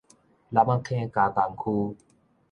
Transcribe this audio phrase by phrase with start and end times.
[0.03, 0.15] 楠仔坑
[1.11, 1.97] 加工區